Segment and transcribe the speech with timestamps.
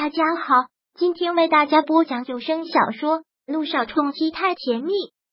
[0.00, 0.54] 大家好，
[0.94, 4.92] 今天为大家播讲有声小说《路上冲击太甜蜜》。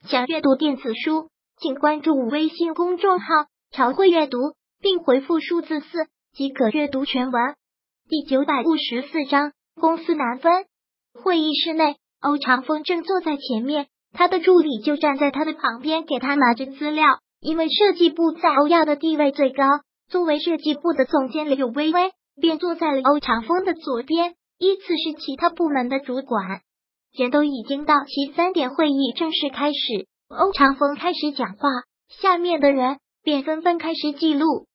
[0.10, 3.28] 想阅读电子书，请关注微信公众号
[3.70, 4.40] “朝会阅读”，
[4.82, 7.54] 并回复数字四即可阅读全文。
[8.10, 10.66] 第九百五十四章，公司难分。
[11.14, 17.06] 会议室内，欧长风正坐在前面，他的助理就站在他的旁边，给他拿着资料。
[17.40, 19.64] 因为设计部在欧亚的地位最高，
[20.10, 24.34] 作为设计部的总监柳微微便坐在了欧长风的左边。
[24.58, 26.62] 依次是其他部门的主管，
[27.12, 30.08] 人都已经到齐，三点会议正式开始。
[30.30, 31.70] 欧长风开始讲话，
[32.22, 34.68] 下面的人便纷纷开始记录。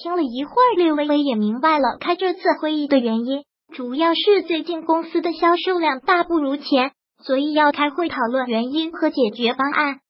[0.00, 6.92] 听了一会儿，略微微也明白了开这次会议的原因，主要是最近公司的销售量大不如前，
[7.24, 10.00] 所以要开会讨论原因和解决方案。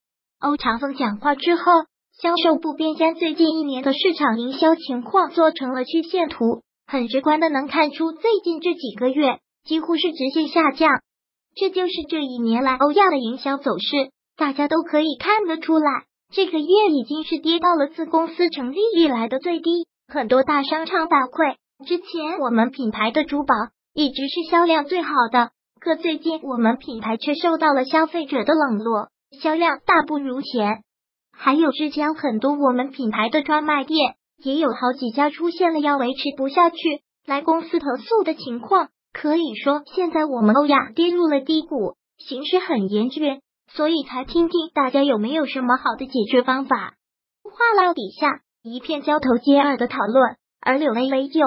[0.41, 1.63] 欧长风讲话之后，
[2.21, 6.63] 销售部便将最近一年的市场营销情况做成了曲线图。
[6.87, 10.91] 很直观的能看出，最近这几个月几乎是直线下降，
[11.57, 14.11] 这就是这一年来欧亚的营销走势。
[14.37, 19.87] 大家都可以看得出来，这个月已经是跌到了自公司成立以来的最低。
[20.09, 23.55] 很多大商场反馈，之前我们品牌的珠宝
[23.95, 29.09] 一直是销量最好的，可最近我们品牌却受到了消费者的冷落，
[29.41, 30.83] 销量大不如前。
[31.33, 34.17] 还有之前很多我们品牌的专卖店。
[34.45, 36.77] 也有好几家出现了要维持不下去
[37.27, 43.41] 来公司投诉的情况，可以说现在我们欧亚跌入了低谷，形势很严峻，
[43.73, 46.95] 所以才听听大家有没有什么好的解决方法。
[47.43, 51.41] 话唠底下一片交头接耳的讨论，而柳微微就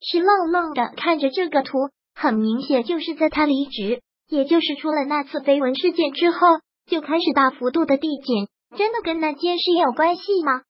[0.00, 1.78] 是愣愣的看着这个图，
[2.14, 6.38] 很明显就是在他离职，也就是出了那次绯闻事件之后，
[6.86, 8.46] 就开始大幅度的递减，
[8.78, 10.62] 真的跟那件事有关系吗？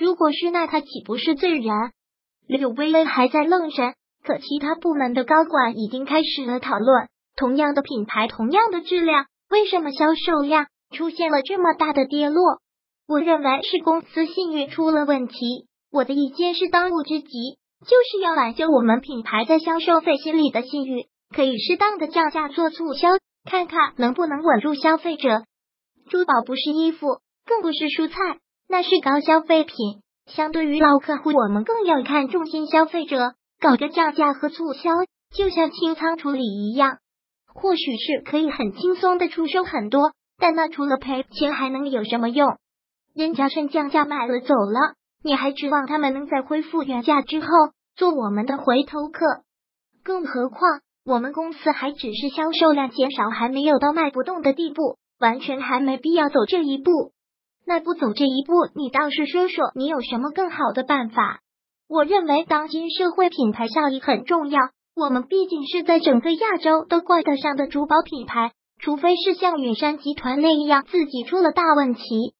[0.00, 1.92] 如果是那，他岂不是罪人？
[2.46, 3.92] 柳微微还在愣神，
[4.24, 7.06] 可其他部门的高管已经开始了讨论。
[7.36, 12.62] 同样的品牌，同样的质量，为什么销售量出现了这么大的跌落？
[13.06, 15.66] 我认为是公司信誉出了问题。
[15.92, 23.10] 我的意见是，当务之急就是要挽救我们品牌在销售费心里的信誉，可以适当的降价做促销，
[23.44, 25.42] 看看能不能稳住消费者。
[26.08, 28.38] 珠宝不是衣服，更不是蔬菜。
[28.70, 29.74] 那是高消费品，
[30.26, 33.34] 相对于老客户，我们更要看重新消费者。
[33.60, 34.90] 搞个降价和促销，
[35.34, 36.98] 就像清仓处理一样，
[37.52, 42.56] 或许是可以很轻松的出售很多，但那除了赔钱还能有什么用？
[43.12, 44.94] 人家趁降价买了走了，
[45.24, 47.48] 你还指望他们能在恢复原价之后
[47.96, 49.42] 做我们的回头客？
[50.04, 57.10] 更何况我们公司还只是销售量减少，还没有到卖不动的地步，完全还没必要走这一步。
[57.66, 61.40] 那不走这一步，你倒是说说，你有什么更好的办法？
[61.88, 64.60] 我认为当今社会品牌效益很重要。
[64.96, 72.34] 我们毕竟是在整个亚洲都挂得上的珠宝品牌，除非是像远山集团那样自己出了大问题，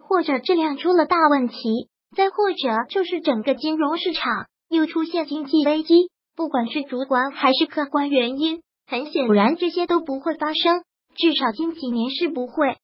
[0.00, 6.10] 或者质量出了大问题，再或者就是整个金融市场又出现经济危机。
[6.36, 10.82] 不管是主观还是客观原因，很显然这些都不会发生，
[11.16, 12.76] 至少近几年是不会。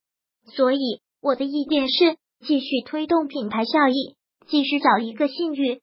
[0.55, 0.79] 所以。
[1.21, 5.81] 我的意见是，继续推动品牌效益，继续找一个信誉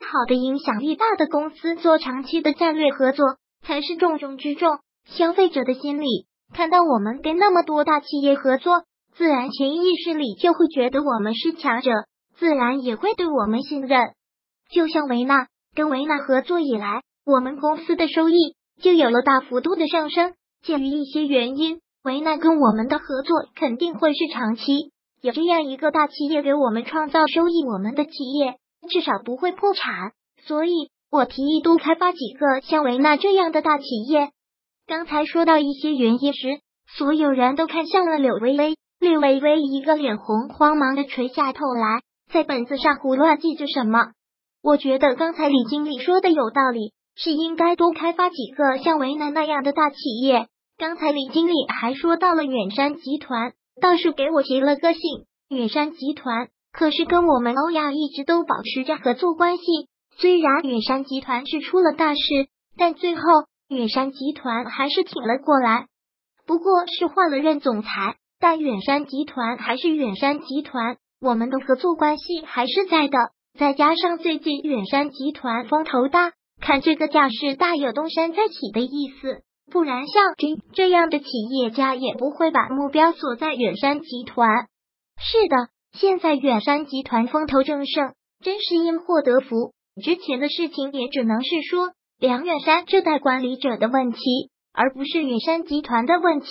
[0.00, 4.78] 好的、影响力大的公司做长期的战略合作，才是重中之重。
[5.04, 8.82] 消费者的心理看到我们跟那么多大企业合作，
[9.14, 11.90] 自然潜意识里就会觉得我们是强者，
[12.36, 14.00] 自然也会对我们信任。
[14.70, 20.34] 就像维纳跟维纳合作以来，我们公司的收益就有了大幅度的上升。
[20.62, 21.80] 鉴于一些原因。
[22.04, 24.90] 维纳跟我们的合作肯定会是长期，
[25.20, 28.56] 有这样一个大企业给我们创造收益，我们的企业
[28.90, 30.10] 至少不会破产。
[30.44, 34.30] 所以我提议多开发几个像维纳这样的大企业。
[34.88, 36.58] 刚才说到一些原因时，
[36.96, 42.00] 所有人都看向了柳微微，柳微微一个脸红，慌忙的垂下头来，
[42.32, 44.08] 在本子上胡乱记着什么。
[44.60, 50.48] 我觉得刚才李经理说的有道理，是应该多开发几个像维纳那样的大企业。
[50.82, 55.00] 刚才李经理还说到了远山集团，倒是给我提了个醒。
[55.48, 59.62] 远山集团可是跟我们欧亚一直都保持着合作关系。
[60.16, 62.20] 虽然远山集团是出了大事，
[62.76, 63.22] 但最后
[63.68, 65.86] 远山集团还是挺了过来。
[66.46, 73.18] 不过是换了任总裁，但远山集团还是远山集团，我们的合作关系还是在的。
[73.56, 79.44] 再加上最近远山集团风头大，看这个架势大有东山再起的意思。
[79.72, 84.66] 不然，像君这样的企业家也不会把目标锁在远山集团。
[85.16, 88.12] 是的，现在远山集团风头正盛，
[88.44, 89.72] 真是因祸得福。
[90.04, 94.20] 之前的事情也只能是说梁远山这代管理者的问题，
[94.74, 96.48] 而不是远山集团的问题。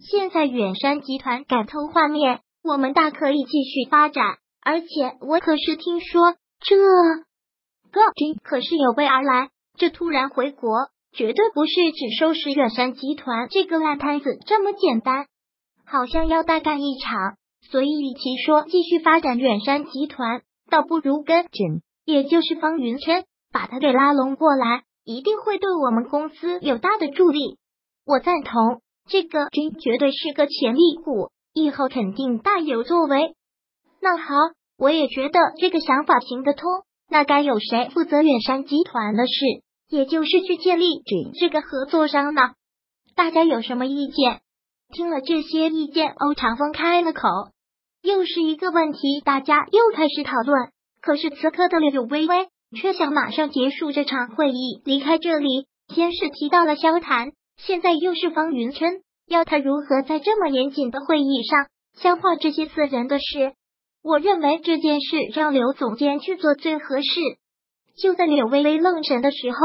[0.00, 4.24] 现在远山集团改头换面，我们大可以继续发展。
[4.62, 4.86] 而且
[5.20, 10.70] 我可是听说这个君可是有备而来，这突然回国，
[11.16, 15.26] 绝对不是只收拾远山集团这个烂摊子这么简单，
[15.86, 17.36] 好像要大干一场。
[17.70, 21.46] 所以，与其说继续发展远山集团，倒不如跟，
[22.04, 27.56] 也就是方云琛，把他给拉拢过来，一定会对我们公司有大的助力。
[28.04, 33.34] 我赞同，这个君绝对是个潜力股，以后肯定大有作为。
[34.00, 34.34] 那好，
[34.78, 36.70] 我也觉得这个想法行得通。
[37.08, 39.32] 那该有谁负责远山集团的事，
[39.88, 42.40] 也就是去建立君这个合作商呢？
[43.14, 44.40] 大家有什么意见？
[44.92, 47.28] 听了这些意见，欧长风开了口。
[48.02, 50.70] 又是一个问题，大家又开始讨论。
[51.00, 55.66] 可是此刻的柳微微却想马上结束这场会议，离开这里。
[55.94, 63.54] 先是提到了萧谈，现在又是方云琛，要他如何在这么严谨的会议上消化这些私人的事？
[64.02, 67.20] 我认为这件事让刘总监去做最合适。
[67.96, 69.58] 就在柳微微愣神的时候，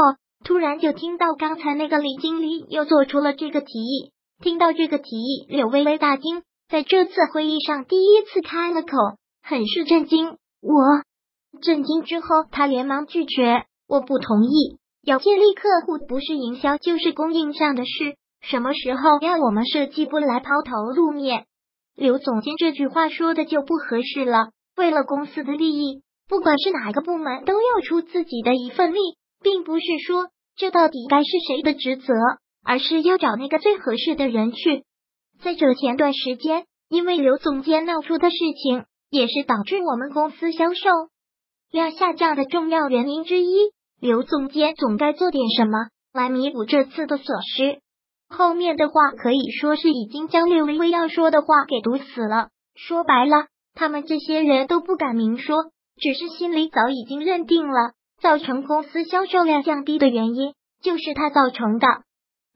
[0.44, 4.10] 突然就听到刚才那个李经理又做出了这个提议。
[4.42, 6.42] 听到这个提议，柳微微大惊。
[6.68, 8.88] 在这次会议上，第一次开了口，
[9.42, 10.38] 很是震惊。
[10.60, 11.02] 我
[11.60, 14.78] 震惊之后，他连忙拒绝，我不同意。
[15.04, 21.44] 要建立客户，不是营销就是供应上的事，什么时候要我们设计部来抛头露面？
[21.94, 24.48] 刘总监这句话说的就不合适了。
[24.74, 26.02] 为了公司的利益，
[26.32, 29.00] 不管是哪个部门，都要出自己的一份力，
[29.42, 32.14] 并不是说这到底该是谁的职责，
[32.64, 34.82] 而是要找那个最合适的人去。
[35.42, 40.88] 在这前段时间，因为刘总监闹出的事情，也是导致我们公司销售
[41.70, 43.70] 量下降的重要原因之一。
[44.00, 47.80] 刘总监总该做点什么来弥补这次的损失。
[48.30, 52.48] 后面的话可以说是已经将刘微微要说的话给堵死了。
[52.74, 55.66] 说白了，他们这些人都不敢明说，
[55.96, 61.86] 只是心里早已经认定了，造成公司销售量降低的原因就是他造成的。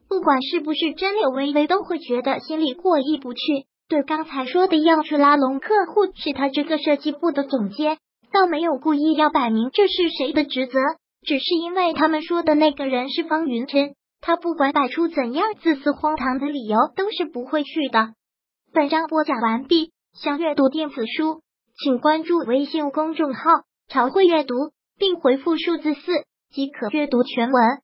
[0.09, 3.41] 不管是不是真，柳微微都会觉得心里过意不去。
[3.89, 7.99] 对刚才说的要去拉拢客户，是他这个设计部的总监，
[8.33, 10.79] 倒没有故意要摆明这是谁的职责，
[11.23, 18.15] 只是因为他们说的那个人是方云琛，他不管摆出怎样自私荒唐的理由，都是不会去的。
[18.73, 21.43] 本章播讲完毕，想阅读电子书，
[21.79, 23.41] 请关注微信公众号
[23.87, 24.55] “朝会阅读”，
[24.97, 26.01] 并回复数字四
[26.51, 27.83] 即可阅读全文。